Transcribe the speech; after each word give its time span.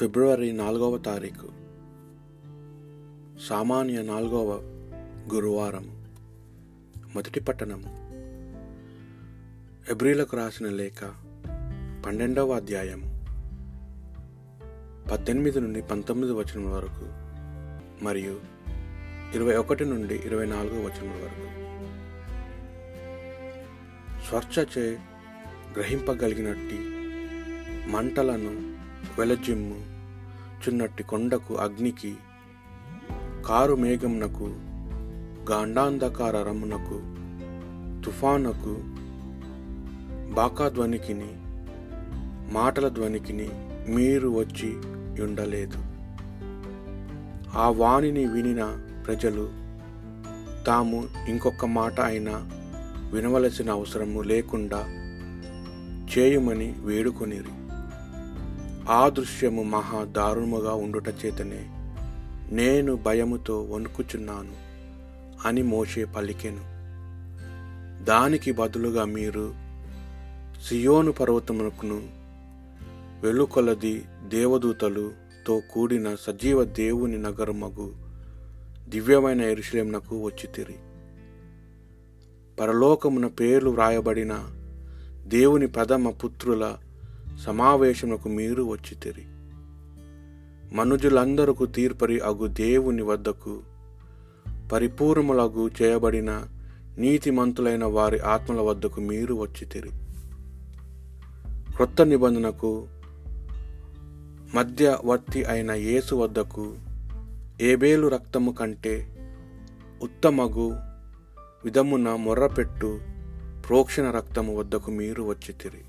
ఫిబ్రవరి 0.00 0.52
నాలుగవ 0.52 0.98
తారీఖు. 0.98 1.46
సామాన్య 3.48 4.02
నాలుగవ 4.02 4.60
గురువారం. 5.34 6.06
మొదటి 7.14 7.40
పట్టణము 7.40 7.82
ఎబ్రిలకు 9.90 10.36
రాసిన 10.36 10.68
లేఖ 10.68 11.04
పన్నెండవ 12.06 12.52
అధ్యాయము 12.52 13.24
పద్దెనిమిది 15.10 15.60
నుండి 15.60 15.82
పంతొమ్మిది 15.82 16.32
వచనం 16.32 16.70
వరకు 16.70 17.06
మరియు 18.04 18.40
ఇరవై 19.34 19.56
ఒకటి 19.56 19.84
నుండి 19.84 20.14
ఇరవై 20.14 20.46
నాలుగు 20.46 20.82
వచనం 20.82 21.10
వరకు. 21.10 21.46
స్వర్చచే 24.28 24.98
గ్రహింపగలిగినట్టి 25.76 26.78
మంటలను 27.90 28.69
వెలజిమ్ము 29.18 29.78
చున్నట్టి 30.62 31.02
కొండకు 31.02 31.54
అగ్నికి 31.54 32.14
కారు 33.46 33.74
మేఘమునకు 33.74 34.44
గాండాంధకార 35.50 36.42
రమ్మునకు 36.42 36.98
తుఫానుకు 38.06 38.74
బాకా 40.34 40.68
ధ్వనికిని 40.68 41.30
మాటల 42.52 42.88
ధ్వనికిని 42.88 43.48
మీరు 43.92 44.28
వచ్చి 44.28 44.70
ఉండలేదు 45.22 45.80
ఆ 47.58 47.68
వాణిని 47.68 48.26
వినిన 48.26 48.64
ప్రజలు 49.06 49.50
తాము 50.66 51.08
ఇంకొక 51.28 51.64
మాట 51.64 52.00
అయినా 52.00 52.50
వినవలసిన 53.12 53.70
అవసరము 53.70 54.20
లేకుండా 54.20 54.80
చేయుమని 56.12 56.74
వేడుకొనిరి. 56.78 57.59
ఆ 58.90 59.08
దృశ్యము 59.08 59.62
మహా 59.62 60.04
దారుణముగా 60.04 60.74
ఉండుట 60.74 61.08
చేతనే 61.08 61.66
నేను 62.56 62.96
భయముతో 62.96 63.62
వణుకుచున్నాను 63.62 64.52
అని 65.48 65.62
మోషే 65.62 66.04
పలికెను. 66.04 66.64
దానికి 68.04 68.52
బదులుగా 68.52 69.04
మీరు 69.04 69.54
సియోను 70.68 71.12
పర్వతమునకును 71.12 72.08
వెలుకొలది 73.22 74.04
దేవదూతలుతో 74.28 75.62
కూడిన 75.72 76.14
సజీవ 76.14 76.64
దేవుని 76.64 77.18
నగరమగు 77.18 77.94
దివ్యమైన 78.88 79.40
ఎరుశలేమునకు 79.40 80.24
వచ్చితిరి. 80.24 80.76
పరలోకమున 82.60 83.26
పేర్లు 83.26 83.70
వ్రాయబడిన 83.70 84.46
దేవుని 85.26 85.66
ప్రథమ 85.66 86.10
పుత్రుల 86.10 86.76
సమావేశమునకు 87.40 88.28
మీరు 88.28 88.62
వచ్చితిరి 88.62 89.24
మనుజులందరకు 90.76 91.64
తీర్పరి 91.66 92.16
అగు 92.20 92.46
దేవుని 92.56 93.02
వద్దకు 93.02 93.54
పరిపూర్ణములగు 94.72 95.64
చేయబడిన 95.78 96.30
నీతిమంతులైన 96.98 97.84
వారి 97.90 98.18
ఆత్మల 98.26 98.60
వద్దకు 98.60 99.00
మీరు 99.00 99.34
వచ్చితిరి 99.34 99.92
క్రొత్త 101.74 102.02
నిబంధనకు 102.02 102.72
మధ్యవర్తి 104.54 105.40
అయిన 105.44 105.72
యేసు 105.84 106.14
వద్దకు 106.14 106.66
ఏబేలు 107.60 108.06
రక్తము 108.08 108.52
కంటే 108.52 108.94
ఉత్తమగు 110.02 110.68
విధమున 111.64 112.10
మొర్రపెట్టు 112.16 112.90
ప్రోక్షణ 113.66 114.06
రక్తము 114.10 114.52
వద్దకు 114.54 114.90
మీరు 114.90 115.22
వచ్చితిరి 115.22 115.82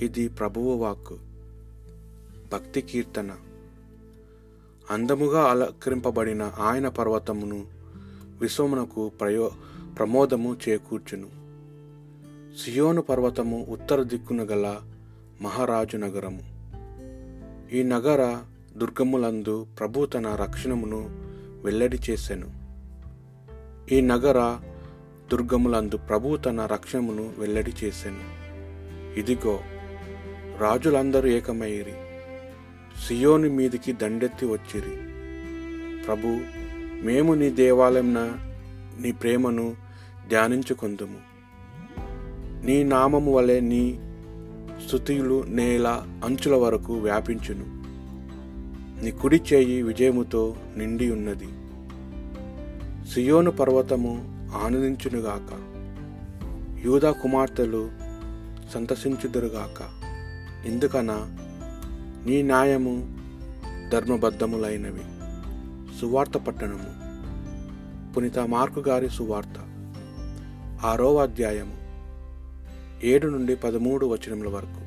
ఇది 0.00 0.28
ప్రభువు 0.28 0.74
వాక్కు. 0.74 1.18
భక్తి 2.52 2.82
కీర్తన. 2.82 3.30
అందముగా 4.90 5.42
అలంకరింపబడిన 5.42 6.52
ఆయన 6.58 6.88
పర్వతమును 6.88 7.66
విశ్వమునకు 8.40 9.08
ప్రయో 9.08 9.50
ప్రమోదము 9.98 10.56
చేకూర్చును. 10.68 11.26
సియోను 12.58 13.02
పర్వతము 13.02 13.66
ఉత్తర 13.68 14.02
దిక్కున 14.02 14.42
గల 14.42 14.76
మహారాజు 15.42 15.96
నగరము. 15.96 16.42
ఈ 17.72 17.82
నగర 17.82 18.38
దుర్గములందు 18.76 19.66
ప్రభు 19.78 20.06
తన 20.06 20.34
రక్షణమును 20.34 21.10
వెల్లడి 21.64 21.98
చేసెను. 22.10 22.66
ఈ 23.94 24.00
నగర 24.00 24.58
దుర్గములందు 25.32 25.96
ప్రభు 25.96 26.36
తన 26.36 26.66
రక్షణమును 26.66 27.32
వెల్లడి 27.38 27.72
చేశాను 27.84 28.46
ఇదిగో 29.18 29.60
రాజులందరూ 30.60 31.28
ఏకమయ్యిరి. 31.28 31.92
సియోని 33.08 33.48
మీదికి 33.48 33.92
దండెత్తి 33.92 34.46
వచ్చిరి. 34.46 34.96
ప్రభు 36.04 36.38
మేము 37.02 37.34
నీ 37.34 37.50
దేవాలయంన 37.50 38.32
నీ 39.00 39.12
ప్రేమను 39.12 39.76
ధ్యానించుకొందుము. 40.28 41.18
నీ 42.66 42.84
నామము 42.84 43.32
వలె 43.32 43.60
నీ 43.60 44.00
స్థుతులు 44.86 45.44
నేల 45.48 46.02
అంచుల 46.24 46.54
వరకు 46.54 46.94
వ్యాపించును. 46.94 47.64
నీ 49.04 49.10
కుడి 49.10 49.40
చేయి 49.52 49.82
విజయముతో 49.82 50.56
నిండి 50.76 51.10
ఉన్నది. 51.10 51.48
సియోను 53.10 53.50
పర్వతము 53.50 54.12
ఆనందించునుగాక. 54.64 55.76
యూదా 56.86 57.10
కుమార్తెలు 57.10 57.90
సంతసించుదురుగాక. 58.74 59.95
ఎందుకనా? 60.66 61.14
నీ 62.26 62.42
న్యాయము 62.42 63.18
ధర్మబద్ధములైనవి. 63.90 65.00
సువార్త 66.00 66.30
పట్టణము. 66.30 67.06
పునిత 68.14 68.38
మార్కు 68.38 68.80
గారి 68.80 69.10
సువార్త. 69.10 69.54
ఆరో 70.86 71.18
అధ్యాయము. 71.18 71.76
ఏడు 73.06 73.26
నుండి 73.26 73.56
పదమూడు 73.56 74.06
వచనముల 74.06 74.48
వరకు. 74.48 74.86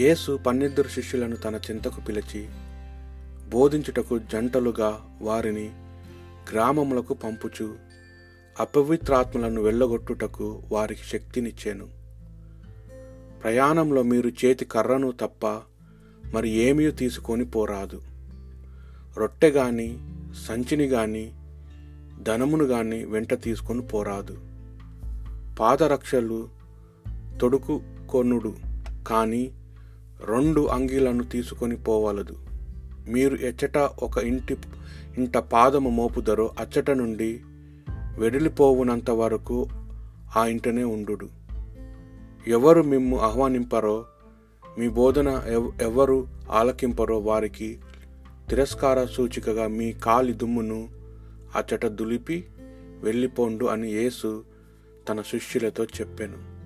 యేసు 0.00 0.36
పన్నిద్దరు 0.36 0.88
శిష్యులను 0.88 1.36
తన 1.36 1.54
చింతకు 1.54 2.00
పిలిచి 2.00 2.48
బోధించుటకు 3.48 4.18
జంటలుగా 4.18 5.00
వారిని 5.22 5.70
గ్రామములకు 6.52 7.14
పంపుచు 7.14 7.74
అపవిత్రాత్మలను 8.60 9.62
వెళ్ళగొట్టుటకు 9.62 10.62
వారికి 10.72 11.02
శక్తినిచ్చాను. 11.04 11.97
ప్రయాణంలో 13.42 14.02
మీరు 14.02 14.28
చేతి 14.28 14.64
కర్రను 14.64 15.12
తప్ప 15.12 15.46
మరి 16.34 16.48
ఏమీ 16.48 16.90
తీసుకొని 16.90 17.44
పోరాదు. 17.44 18.02
రొట్టె 19.16 19.50
గాని 19.50 19.98
సంచిని 20.46 20.84
గాని 20.84 21.32
ధనమును 22.22 22.64
గాని 22.64 23.04
వెంట 23.04 23.42
తీసుకొని 23.42 23.80
పోరాదు. 23.80 24.38
పాదరక్షలు 25.60 26.48
తొడుకు 27.40 27.82
కొనుడు 28.08 28.54
కానీ 29.06 29.52
రెండు 30.24 30.66
అంగీలను 30.66 31.24
తీసుకొని 31.24 31.76
పోవలదు. 31.76 32.36
మీరు 33.08 33.36
ఎచ్చట 33.36 33.78
ఒక 33.78 34.18
ఇంటి 34.18 34.56
ఇంట 35.18 35.36
పాదము 35.36 35.90
మోపుదరో 35.90 36.50
అచ్చట 36.60 36.90
నుండి 36.90 37.40
వెడిలిపోవునంత 38.18 39.10
వరకు 39.10 39.68
ఆ 40.36 40.46
ఇంటనే 40.46 40.84
ఉండు 40.84 41.37
ఎవరు 42.46 42.82
మిమ్ము 42.82 43.20
ఆహ్వానింపరో 43.20 44.06
మీ 44.78 44.88
బోధన 44.88 45.42
ఎవరు 45.82 46.28
ఆలకింపరో 46.50 47.18
వారికి 47.18 47.78
తిరస్కార 48.48 49.04
సూచికగా 49.04 49.66
మీ 49.66 49.92
కాలి 49.92 50.32
దుమ్మును 50.32 50.88
అచ్చట 51.56 51.86
దులిపి 51.86 52.44
వెళ్ళిపోండు 53.02 53.64
అని 53.64 53.88
యేసు 53.88 54.44
తన 55.08 55.22
శిష్యులతో 55.22 55.84
చెప్పాను. 55.84 56.58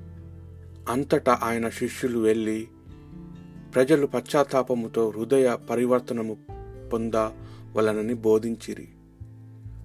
అంతటా 0.93 1.41
ఆయన 1.43 1.69
శిష్యులు 1.69 2.19
వెళ్ళి 2.19 2.69
ప్రజలు 3.75 4.07
పశ్చాత్తాపముతో 4.07 5.13
హృదయ 5.17 5.57
పరివర్తనము 5.71 6.37
పొందవలనని 6.93 8.15
బోధించిరి. 8.15 8.89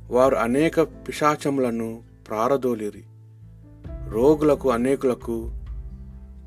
వారు 0.10 0.36
అనేక 0.36 0.81
పిశాచములను 0.81 2.04
ప్రారదోలిరి. 2.28 3.04
రోగులకు 4.10 4.72
అనేకులకు 4.72 5.51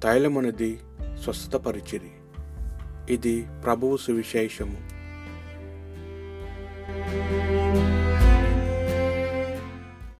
తైలమనది 0.03 0.79
స్వస్థపరిచిరి 1.25 2.11
ఇది 3.13 3.47
ప్రభువు 3.65 3.97
సువిశేషము. 3.97 5.00